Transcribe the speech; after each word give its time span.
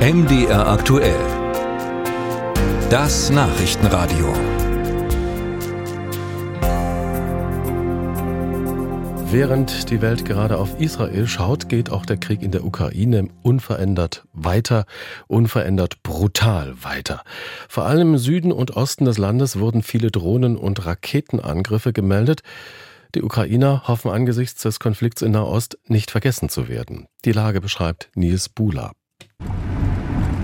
MDR 0.00 0.66
aktuell. 0.66 1.20
Das 2.88 3.28
Nachrichtenradio. 3.28 4.32
Während 9.30 9.90
die 9.90 10.00
Welt 10.00 10.24
gerade 10.24 10.56
auf 10.56 10.80
Israel 10.80 11.26
schaut, 11.26 11.68
geht 11.68 11.90
auch 11.90 12.06
der 12.06 12.16
Krieg 12.16 12.40
in 12.40 12.50
der 12.50 12.64
Ukraine 12.64 13.28
unverändert 13.42 14.24
weiter, 14.32 14.86
unverändert 15.28 16.02
brutal 16.02 16.82
weiter. 16.82 17.22
Vor 17.68 17.84
allem 17.84 18.14
im 18.14 18.18
Süden 18.18 18.52
und 18.52 18.78
Osten 18.78 19.04
des 19.04 19.18
Landes 19.18 19.58
wurden 19.58 19.82
viele 19.82 20.10
Drohnen- 20.10 20.56
und 20.56 20.86
Raketenangriffe 20.86 21.92
gemeldet. 21.92 22.40
Die 23.14 23.22
Ukrainer 23.22 23.86
hoffen 23.86 24.10
angesichts 24.10 24.62
des 24.62 24.80
Konflikts 24.80 25.20
in 25.20 25.32
Nahost 25.32 25.78
nicht 25.88 26.10
vergessen 26.10 26.48
zu 26.48 26.68
werden. 26.68 27.06
Die 27.26 27.32
Lage 27.32 27.60
beschreibt 27.60 28.10
Nils 28.14 28.48
Bula. 28.48 28.92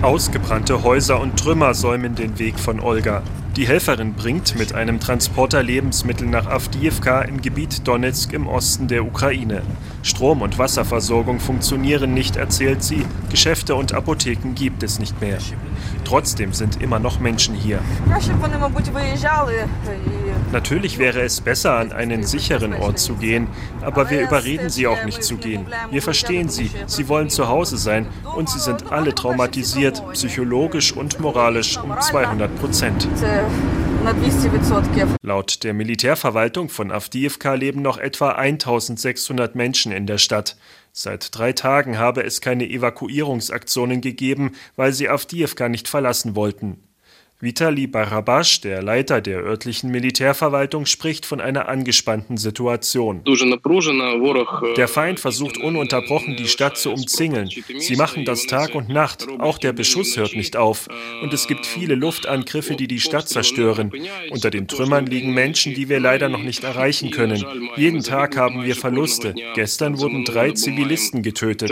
Ausgebrannte 0.00 0.84
Häuser 0.84 1.20
und 1.20 1.36
Trümmer 1.36 1.74
säumen 1.74 2.14
den 2.14 2.38
Weg 2.38 2.60
von 2.60 2.78
Olga. 2.78 3.20
Die 3.56 3.66
Helferin 3.66 4.14
bringt 4.14 4.56
mit 4.56 4.72
einem 4.72 5.00
Transporter 5.00 5.60
Lebensmittel 5.60 6.28
nach 6.28 6.46
Avdiivka 6.46 7.22
im 7.22 7.42
Gebiet 7.42 7.86
Donetsk 7.88 8.32
im 8.32 8.46
Osten 8.46 8.86
der 8.86 9.04
Ukraine. 9.04 9.62
Strom- 10.08 10.40
und 10.40 10.58
Wasserversorgung 10.58 11.38
funktionieren 11.38 12.14
nicht, 12.14 12.36
erzählt 12.36 12.82
sie. 12.82 13.04
Geschäfte 13.30 13.74
und 13.74 13.92
Apotheken 13.92 14.54
gibt 14.54 14.82
es 14.82 14.98
nicht 14.98 15.20
mehr. 15.20 15.38
Trotzdem 16.04 16.54
sind 16.54 16.80
immer 16.80 16.98
noch 16.98 17.20
Menschen 17.20 17.54
hier. 17.54 17.80
Natürlich 20.50 20.98
wäre 20.98 21.20
es 21.20 21.42
besser, 21.42 21.76
an 21.76 21.92
einen 21.92 22.22
sicheren 22.24 22.72
Ort 22.72 22.98
zu 22.98 23.16
gehen, 23.16 23.48
aber 23.82 24.08
wir 24.08 24.22
überreden 24.22 24.70
sie 24.70 24.86
auch 24.86 25.04
nicht 25.04 25.22
zu 25.22 25.36
gehen. 25.36 25.66
Wir 25.90 26.00
verstehen 26.00 26.48
sie, 26.48 26.70
sie 26.86 27.08
wollen 27.08 27.28
zu 27.28 27.48
Hause 27.48 27.76
sein 27.76 28.06
und 28.34 28.48
sie 28.48 28.60
sind 28.60 28.90
alle 28.90 29.14
traumatisiert, 29.14 30.02
psychologisch 30.14 30.92
und 30.92 31.20
moralisch 31.20 31.76
um 31.76 31.94
200 32.00 32.58
Prozent. 32.58 33.06
Laut 35.22 35.64
der 35.64 35.74
Militärverwaltung 35.74 36.68
von 36.68 36.90
Avdiivka 36.92 37.54
leben 37.54 37.82
noch 37.82 37.98
etwa 37.98 38.32
1600 38.32 39.54
Menschen 39.54 39.92
in 39.92 40.06
der 40.06 40.18
Stadt. 40.18 40.56
Seit 40.92 41.36
drei 41.36 41.52
Tagen 41.52 41.98
habe 41.98 42.22
es 42.22 42.40
keine 42.40 42.68
Evakuierungsaktionen 42.68 44.00
gegeben, 44.00 44.52
weil 44.76 44.92
sie 44.92 45.08
Avdiivka 45.08 45.68
nicht 45.68 45.88
verlassen 45.88 46.34
wollten. 46.34 46.87
Vitali 47.40 47.86
Barabasch, 47.86 48.62
der 48.62 48.82
Leiter 48.82 49.20
der 49.20 49.38
örtlichen 49.38 49.92
Militärverwaltung, 49.92 50.86
spricht 50.86 51.24
von 51.24 51.40
einer 51.40 51.68
angespannten 51.68 52.36
Situation. 52.36 53.22
Der 54.76 54.88
Feind 54.88 55.20
versucht 55.20 55.56
ununterbrochen, 55.56 56.34
die 56.34 56.48
Stadt 56.48 56.76
zu 56.76 56.90
umzingeln. 56.90 57.48
Sie 57.78 57.94
machen 57.94 58.24
das 58.24 58.46
Tag 58.46 58.74
und 58.74 58.88
Nacht. 58.88 59.24
Auch 59.38 59.58
der 59.58 59.72
Beschuss 59.72 60.16
hört 60.16 60.34
nicht 60.34 60.56
auf. 60.56 60.88
Und 61.22 61.32
es 61.32 61.46
gibt 61.46 61.64
viele 61.64 61.94
Luftangriffe, 61.94 62.74
die 62.74 62.88
die 62.88 62.98
Stadt 62.98 63.28
zerstören. 63.28 63.92
Unter 64.30 64.50
den 64.50 64.66
Trümmern 64.66 65.06
liegen 65.06 65.32
Menschen, 65.32 65.74
die 65.74 65.88
wir 65.88 66.00
leider 66.00 66.28
noch 66.28 66.42
nicht 66.42 66.64
erreichen 66.64 67.12
können. 67.12 67.44
Jeden 67.76 68.02
Tag 68.02 68.36
haben 68.36 68.64
wir 68.64 68.74
Verluste. 68.74 69.36
Gestern 69.54 70.00
wurden 70.00 70.24
drei 70.24 70.50
Zivilisten 70.50 71.22
getötet. 71.22 71.70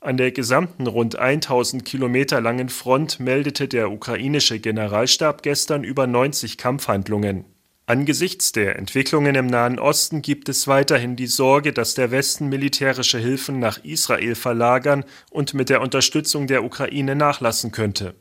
An 0.00 0.16
der 0.16 0.30
gesamten 0.30 0.86
rund 0.86 1.16
1000 1.16 1.84
Kilometer 1.84 2.40
langen 2.40 2.68
Front 2.68 3.20
meldete 3.32 3.66
der 3.66 3.90
ukrainische 3.90 4.58
Generalstab 4.58 5.42
gestern 5.42 5.84
über 5.84 6.06
90 6.06 6.58
Kampfhandlungen. 6.58 7.46
Angesichts 7.86 8.52
der 8.52 8.76
Entwicklungen 8.76 9.34
im 9.34 9.46
Nahen 9.46 9.78
Osten 9.78 10.20
gibt 10.20 10.50
es 10.50 10.68
weiterhin 10.68 11.16
die 11.16 11.26
Sorge, 11.26 11.72
dass 11.72 11.94
der 11.94 12.10
Westen 12.10 12.50
militärische 12.50 13.18
Hilfen 13.18 13.58
nach 13.58 13.82
Israel 13.84 14.34
verlagern 14.34 15.06
und 15.30 15.54
mit 15.54 15.70
der 15.70 15.80
Unterstützung 15.80 16.46
der 16.46 16.62
Ukraine 16.62 17.16
nachlassen 17.16 17.72
könnte. 17.72 18.14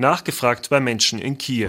Nachgefragt 0.00 0.70
bei 0.70 0.80
Menschen 0.80 1.18
in 1.18 1.36
Kiew. 1.36 1.68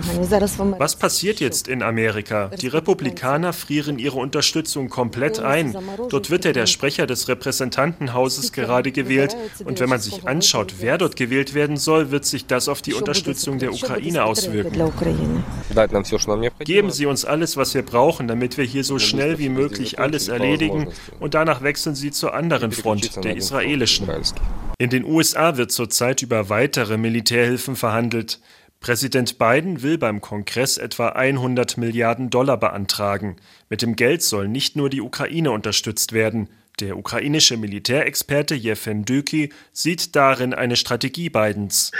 Was 0.78 0.96
passiert 0.96 1.42
jetzt 1.42 1.68
in 1.68 1.84
Amerika? 1.84 2.50
Die 2.62 2.70
Republikaner 2.70 3.52
frieren 3.52 4.00
ihre 4.00 4.20
Unterstützung 4.20 4.88
komplett 4.88 5.42
ein. 5.42 5.76
Dort 6.10 6.30
wird 6.30 6.46
ja 6.46 6.54
der 6.54 6.66
Sprecher 6.66 7.06
des 7.06 7.28
Repräsentantenhauses 7.28 8.54
gerade 8.54 8.94
gewählt. 8.94 9.36
Und 9.66 9.82
wenn 9.82 9.90
man 9.90 10.00
sich 10.00 10.26
anschaut, 10.30 10.76
wer 10.80 10.98
dort 10.98 11.18
gewählt 11.18 11.54
werden 11.54 11.76
soll, 11.76 12.10
wird 12.10 12.24
sich 12.24 12.46
das 12.46 12.70
auf 12.70 12.82
die 12.82 12.94
Unterstützung 12.94 13.60
der 13.60 13.74
Ukraine 13.74 14.24
auswirken. 14.24 14.82
Geben 16.60 16.90
Sie 16.90 17.06
uns 17.08 17.26
alles, 17.26 17.58
was 17.58 17.74
wir 17.74 17.82
brauchen, 17.82 18.30
damit 18.30 18.58
wir 18.58 18.64
hier 18.64 18.86
so 18.86 18.98
schnell 18.98 19.40
wie 19.40 19.50
möglich 19.50 20.00
alles 20.00 20.30
erledigen. 20.30 20.88
Und 21.20 21.34
danach 21.34 21.64
wechseln 21.64 21.96
Sie 21.96 22.12
zur 22.12 22.34
anderen 22.34 22.72
Front, 22.72 23.26
der 23.26 23.36
israelischen. 23.36 24.08
In 24.82 24.90
den 24.90 25.06
USA 25.06 25.58
wird 25.58 25.72
zurzeit 25.72 26.24
über 26.24 26.50
weitere 26.50 26.98
Militärhilfen 26.98 27.76
verhandelt. 27.76 28.40
Präsident 28.80 29.38
Biden 29.38 29.84
will 29.84 30.00
beim 30.00 30.22
Kongress 30.22 30.80
etwa 30.80 31.10
100 31.10 31.78
Milliarden 31.78 32.32
Dollar 32.32 32.58
beantragen. 32.58 33.36
Mit 33.70 33.84
dem 33.84 33.96
Geld 33.96 34.24
soll 34.24 34.48
nicht 34.48 34.76
nur 34.76 34.90
die 34.90 35.02
Ukraine 35.02 35.52
unterstützt 35.52 36.14
werden. 36.14 36.50
Der 36.80 36.98
ukrainische 36.98 37.58
Militärexperte 37.58 38.56
Jefen 38.56 39.06
Düki 39.06 39.52
sieht 39.72 40.16
darin 40.16 40.54
eine 40.56 40.76
Strategie 40.76 41.30
Bidens. 41.30 41.92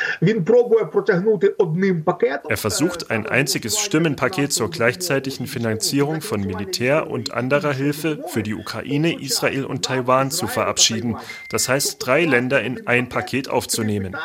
Er 2.50 2.58
versucht, 2.58 3.12
ein 3.12 3.28
einziges 3.28 3.80
Stimmenpaket 3.80 4.52
zur 4.52 4.72
gleichzeitigen 4.72 5.46
Finanzierung 5.46 6.22
von 6.22 6.42
Militär 6.42 7.12
und 7.12 7.32
anderer 7.32 7.74
Hilfe 7.74 8.24
für 8.28 8.42
die 8.42 8.56
Ukraine, 8.56 9.22
Israel 9.22 9.66
und 9.66 9.86
Taiwan 9.86 10.32
zu 10.32 10.48
verabschieden. 10.48 11.18
Das 11.50 11.70
heißt, 11.70 11.98
drei 12.00 12.26
Länder 12.26 12.62
in 12.62 12.88
ein 12.88 13.08
Paket 13.08 13.50
aufzunehmen. 13.50 14.16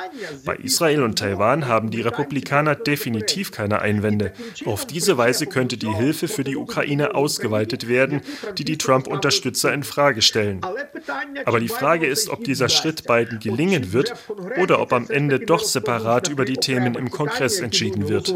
Bei 0.47 0.57
Israel 0.57 1.03
und 1.03 1.19
Taiwan 1.19 1.67
haben 1.67 1.91
die 1.91 2.01
Republikaner 2.01 2.77
definitiv 2.77 3.51
keine 3.51 3.81
Einwände. 3.81 4.33
Auf 4.65 4.87
diese 4.87 5.19
Weise 5.19 5.47
könnte 5.47 5.77
die 5.77 5.93
Hilfe 5.95 6.29
für 6.29 6.45
die 6.45 6.57
Ukraine 6.57 7.15
ausgeweitet 7.15 7.89
werden, 7.89 8.23
die 8.57 8.65
die 8.65 8.79
Trump-Unterstützer 8.79 9.75
in 9.75 9.83
Frage 9.83 10.23
stellen 10.23 10.36
stellen. 10.37 10.61
Aber 11.45 11.61
die 11.61 11.69
Frage 11.69 12.07
ist, 12.07 12.29
ob 12.29 12.45
dieser 12.45 12.69
Schritt 12.69 13.05
beiden 13.05 13.39
gelingen 13.39 13.93
wird 13.93 14.15
oder 14.61 14.81
ob 14.81 14.93
am 14.93 15.09
Ende 15.09 15.41
doch 15.41 15.61
separat 15.61 16.29
über 16.29 16.45
die 16.45 16.57
Themen 16.57 16.95
im 16.95 17.11
Kongress 17.11 17.61
entschieden 17.61 18.09
wird. 18.09 18.35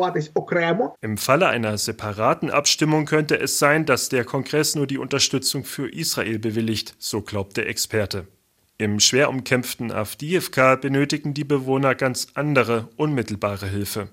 Im 1.00 1.16
Falle 1.18 1.48
einer 1.48 1.76
separaten 1.78 2.50
Abstimmung 2.50 3.04
könnte 3.04 3.38
es 3.38 3.58
sein, 3.58 3.84
dass 3.86 4.08
der 4.08 4.24
Kongress 4.24 4.74
nur 4.74 4.86
die 4.86 4.98
Unterstützung 4.98 5.64
für 5.64 5.88
Israel 5.88 6.38
bewilligt, 6.38 6.94
so 6.98 7.20
glaubt 7.20 7.56
der 7.56 7.68
Experte. 7.68 8.26
Im 8.78 8.98
schwer 8.98 9.28
umkämpften 9.28 9.92
Avdiivka 9.92 10.76
benötigen 10.76 11.34
die 11.34 11.44
Bewohner 11.44 11.94
ganz 11.94 12.28
andere, 12.32 12.88
unmittelbare 12.96 13.66
Hilfe. 13.66 14.08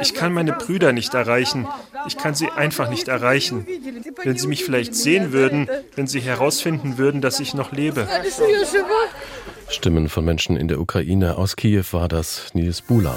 Ich 0.00 0.14
kann 0.14 0.32
meine 0.32 0.52
Brüder 0.52 0.92
nicht 0.92 1.14
erreichen. 1.14 1.66
Ich 2.06 2.16
kann 2.16 2.34
sie 2.34 2.50
einfach 2.50 2.90
nicht 2.90 3.08
erreichen. 3.08 3.66
Wenn 4.22 4.36
sie 4.36 4.46
mich 4.46 4.64
vielleicht 4.64 4.94
sehen 4.94 5.32
würden, 5.32 5.68
wenn 5.94 6.06
sie 6.06 6.20
herausfinden 6.20 6.98
würden, 6.98 7.20
dass 7.20 7.40
ich 7.40 7.54
noch 7.54 7.72
lebe. 7.72 8.08
Stimmen 9.68 10.08
von 10.08 10.24
Menschen 10.24 10.56
in 10.56 10.68
der 10.68 10.80
Ukraine. 10.80 11.36
Aus 11.36 11.56
Kiew 11.56 11.84
war 11.92 12.08
das 12.08 12.54
Nils 12.54 12.80
Bula. 12.80 13.16